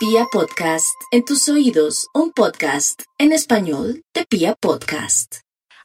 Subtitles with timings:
[0.00, 5.40] Pia Podcast, en tus oídos, un podcast en español de Pia Podcast.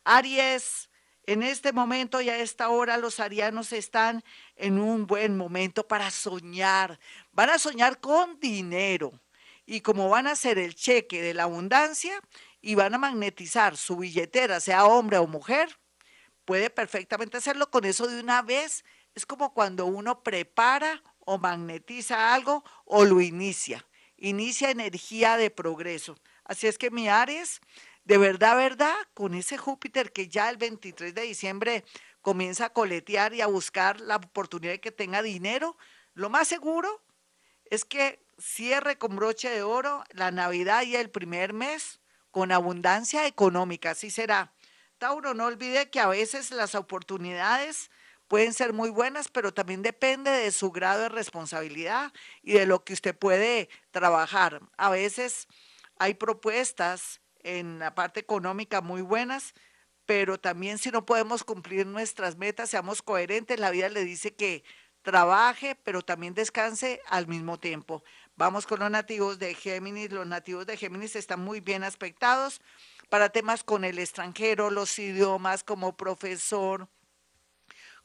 [0.06, 0.90] Aries,
[1.26, 4.24] en este momento y a esta hora los arianos están
[4.56, 6.98] en un buen momento para soñar.
[7.34, 9.20] Van a soñar con dinero.
[9.66, 12.18] Y como van a hacer el cheque de la abundancia
[12.62, 15.78] y van a magnetizar su billetera, sea hombre o mujer,
[16.46, 18.86] puede perfectamente hacerlo con eso de una vez.
[19.14, 23.86] Es como cuando uno prepara o magnetiza algo o lo inicia.
[24.26, 26.18] Inicia energía de progreso.
[26.46, 27.62] Así es que mi Aries,
[28.06, 31.86] de verdad, verdad, con ese Júpiter que ya el 23 de diciembre
[32.24, 35.78] comienza a coletear y a buscar la oportunidad de que tenga dinero,
[36.16, 37.04] lo más seguro
[37.66, 42.00] es que cierre con broche de oro la Navidad y el primer mes
[42.32, 43.92] con abundancia económica.
[43.92, 44.52] Así será.
[44.98, 47.92] Tauro, no olvide que a veces las oportunidades
[48.36, 52.12] pueden ser muy buenas, pero también depende de su grado de responsabilidad
[52.44, 54.60] y de lo que usted puede trabajar.
[54.76, 55.48] A veces
[56.00, 59.54] hay propuestas en la parte económica muy buenas,
[60.06, 64.66] pero también si no podemos cumplir nuestras metas, seamos coherentes, la vida le dice que
[65.02, 68.04] trabaje, pero también descanse al mismo tiempo.
[68.36, 70.12] Vamos con los nativos de Géminis.
[70.12, 72.60] Los nativos de Géminis están muy bien aspectados
[73.08, 76.90] para temas con el extranjero, los idiomas como profesor,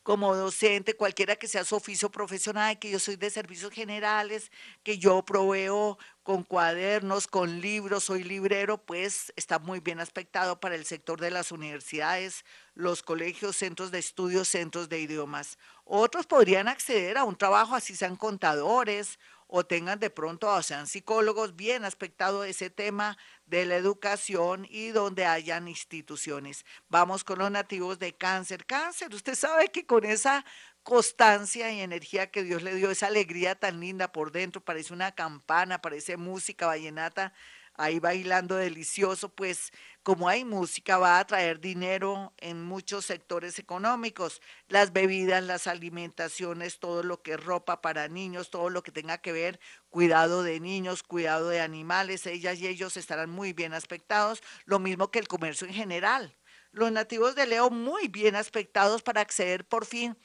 [0.03, 4.51] como docente, cualquiera que sea su oficio profesional, que yo soy de servicios generales,
[4.83, 10.75] que yo proveo con cuadernos, con libros, soy librero, pues está muy bien aspectado para
[10.75, 15.59] el sector de las universidades, los colegios, centros de estudios, centros de idiomas.
[15.85, 19.19] Otros podrían acceder a un trabajo, así sean contadores
[19.53, 24.89] o tengan de pronto, o sean psicólogos, bien aspectado ese tema de la educación y
[24.89, 26.65] donde hayan instituciones.
[26.89, 28.65] Vamos con los nativos de cáncer.
[28.65, 30.45] Cáncer, usted sabe que con esa
[30.85, 35.13] constancia y energía que Dios le dio, esa alegría tan linda por dentro, parece una
[35.13, 37.33] campana, parece música vallenata,
[37.81, 44.43] ahí bailando delicioso, pues como hay música va a traer dinero en muchos sectores económicos,
[44.69, 49.19] las bebidas, las alimentaciones, todo lo que es ropa para niños, todo lo que tenga
[49.19, 54.43] que ver cuidado de niños, cuidado de animales, ellas y ellos estarán muy bien aspectados,
[54.67, 56.37] lo mismo que el comercio en general.
[56.73, 60.17] Los nativos de Leo muy bien aspectados para acceder por fin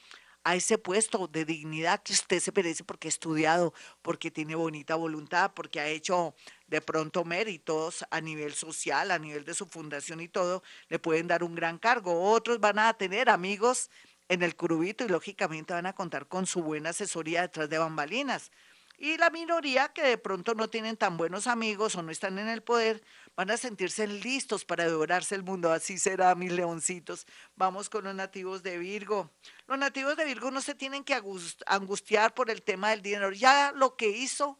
[0.46, 4.94] a ese puesto de dignidad que usted se merece porque ha estudiado, porque tiene bonita
[4.94, 6.36] voluntad, porque ha hecho
[6.68, 11.26] de pronto méritos a nivel social, a nivel de su fundación y todo, le pueden
[11.26, 12.30] dar un gran cargo.
[12.30, 13.90] Otros van a tener amigos
[14.28, 18.52] en el curubito y lógicamente van a contar con su buena asesoría detrás de bambalinas.
[18.98, 22.48] Y la minoría que de pronto no tienen tan buenos amigos o no están en
[22.48, 23.02] el poder,
[23.36, 25.70] van a sentirse listos para devorarse el mundo.
[25.70, 27.26] Así será, mis leoncitos.
[27.56, 29.30] Vamos con los nativos de Virgo.
[29.66, 31.20] Los nativos de Virgo no se tienen que
[31.66, 33.30] angustiar por el tema del dinero.
[33.32, 34.58] Ya lo que hizo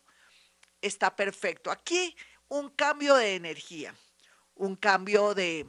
[0.82, 1.70] está perfecto.
[1.70, 2.14] Aquí
[2.48, 3.94] un cambio de energía,
[4.54, 5.66] un cambio de,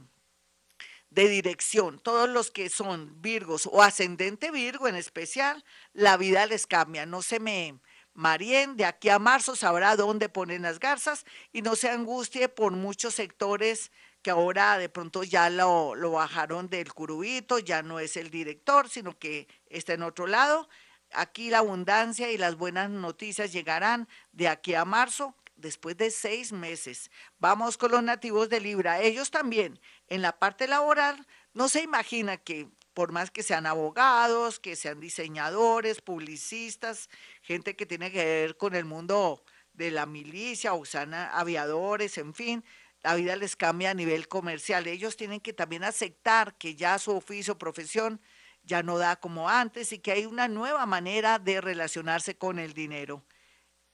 [1.10, 1.98] de dirección.
[1.98, 7.06] Todos los que son Virgos o ascendente Virgo en especial, la vida les cambia.
[7.06, 7.80] No se me
[8.14, 12.72] Marien, de aquí a marzo sabrá dónde ponen las garzas y no se angustie por
[12.72, 13.92] muchos sectores
[14.22, 18.88] que ahora de pronto ya lo, lo bajaron del curubito, ya no es el director,
[18.88, 20.68] sino que está en otro lado.
[21.12, 26.52] Aquí la abundancia y las buenas noticias llegarán de aquí a marzo, después de seis
[26.52, 27.10] meses.
[27.38, 29.00] Vamos con los nativos de Libra.
[29.00, 34.58] Ellos también, en la parte laboral, no se imagina que por más que sean abogados,
[34.58, 37.08] que sean diseñadores, publicistas,
[37.42, 42.34] gente que tiene que ver con el mundo de la milicia o sean aviadores, en
[42.34, 42.64] fin,
[43.02, 44.86] la vida les cambia a nivel comercial.
[44.88, 48.20] Ellos tienen que también aceptar que ya su oficio, profesión,
[48.64, 52.74] ya no da como antes y que hay una nueva manera de relacionarse con el
[52.74, 53.24] dinero.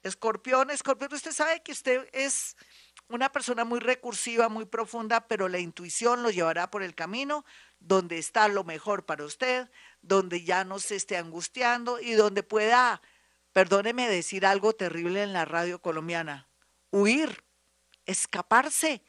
[0.02, 2.56] Escorpión, escorpión, usted sabe que usted es
[3.08, 7.44] una persona muy recursiva, muy profunda, pero la intuición lo llevará por el camino
[7.78, 9.70] donde está lo mejor para usted,
[10.00, 13.02] donde ya no se esté angustiando y donde pueda,
[13.52, 16.48] perdóneme decir algo terrible en la radio colombiana,
[16.90, 17.44] huir,
[18.06, 19.02] escaparse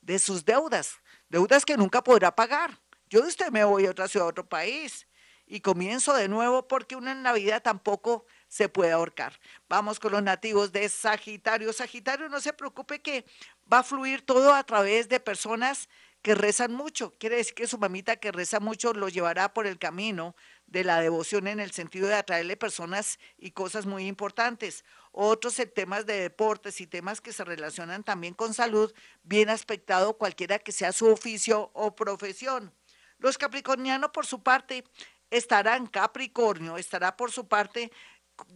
[0.00, 0.96] de sus deudas,
[1.28, 2.80] deudas que nunca podrá pagar.
[3.08, 5.06] Yo de usted me voy a otra ciudad, a otro país
[5.46, 9.38] y comienzo de nuevo porque una vida tampoco se puede ahorcar.
[9.68, 11.72] Vamos con los nativos de Sagitario.
[11.72, 13.24] Sagitario, no se preocupe que
[13.72, 15.88] va a fluir todo a través de personas
[16.22, 17.16] que rezan mucho.
[17.18, 20.34] Quiere decir que su mamita que reza mucho lo llevará por el camino
[20.66, 24.84] de la devoción en el sentido de atraerle personas y cosas muy importantes.
[25.12, 30.58] Otros temas de deportes y temas que se relacionan también con salud, bien aspectado cualquiera
[30.58, 32.74] que sea su oficio o profesión.
[33.18, 34.84] Los capricornianos, por su parte,
[35.30, 37.90] estarán Capricornio, estará por su parte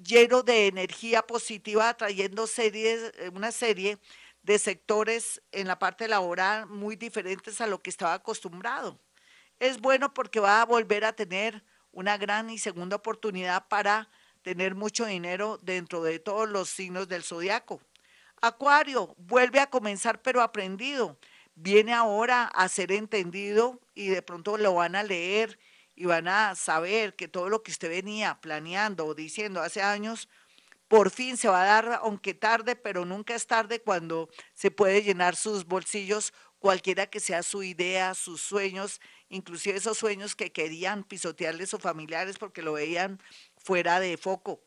[0.03, 3.99] lleno de energía positiva, trayendo series, eh, una serie
[4.43, 8.99] de sectores en la parte laboral muy diferentes a lo que estaba acostumbrado.
[9.59, 11.63] Es bueno porque va a volver a tener
[11.93, 14.09] una gran y segunda oportunidad para
[14.43, 17.81] tener mucho dinero dentro de todos los signos del zodiaco.
[18.41, 21.19] Acuario, vuelve a comenzar pero aprendido.
[21.55, 25.59] Viene ahora a ser entendido y de pronto lo van a leer
[26.01, 30.31] y van a saber que todo lo que usted venía planeando o diciendo hace años,
[30.89, 35.03] por fin se va a dar, aunque tarde, pero nunca es tarde cuando se puede
[35.03, 38.99] llenar sus bolsillos, cualquiera que sea su idea, sus sueños,
[39.29, 43.21] inclusive esos sueños que querían pisotearle sus familiares porque lo veían
[43.59, 44.63] fuera de foco.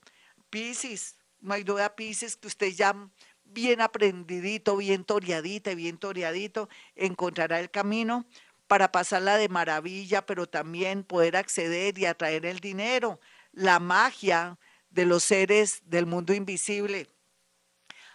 [0.51, 2.95] Piscis, no hay duda, Piscis, que usted ya
[3.43, 8.27] bien aprendidito, bien toreadita, bien toreadito, encontrará el camino
[8.73, 13.19] para pasarla de maravilla, pero también poder acceder y atraer el dinero,
[13.51, 14.57] la magia
[14.89, 17.07] de los seres del mundo invisible.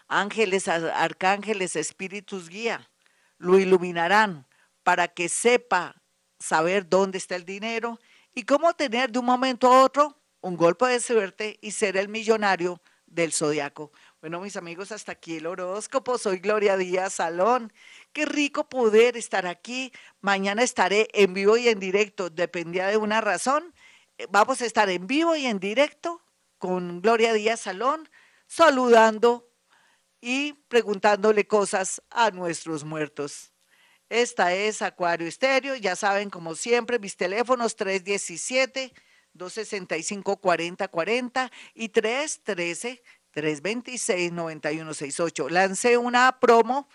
[0.08, 2.90] Ángeles, arcángeles, espíritus guía,
[3.36, 4.48] lo iluminarán
[4.82, 6.02] para que sepa
[6.40, 8.00] saber dónde está el dinero
[8.34, 12.08] y cómo tener de un momento a otro un golpe de suerte y ser el
[12.08, 13.92] millonario del zodiaco.
[14.20, 16.18] Bueno, mis amigos, hasta aquí el horóscopo.
[16.18, 17.72] Soy Gloria Díaz Salón.
[18.12, 19.92] Qué rico poder estar aquí.
[20.20, 22.30] Mañana estaré en vivo y en directo.
[22.30, 23.74] Dependía de una razón.
[24.18, 26.22] Eh, vamos a estar en vivo y en directo
[26.58, 28.08] con Gloria Díaz Salón,
[28.46, 29.48] saludando
[30.20, 33.52] y preguntándole cosas a nuestros muertos.
[34.08, 35.76] Esta es Acuario Estéreo.
[35.76, 38.92] Ya saben, como siempre, mis teléfonos 317
[39.34, 43.02] 265 4040 y 313
[43.34, 45.50] 326-9168.
[45.50, 46.88] Lancé una promo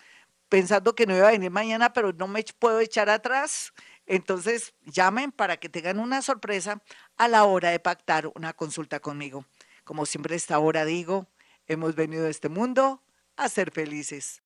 [0.54, 3.74] pensando que no iba a venir mañana, pero no me puedo echar atrás.
[4.06, 6.84] Entonces, llamen para que tengan una sorpresa
[7.18, 9.48] a la hora de pactar una consulta conmigo.
[9.84, 11.28] Como siempre, esta hora digo,
[11.66, 13.02] hemos venido a este mundo
[13.36, 14.42] a ser felices.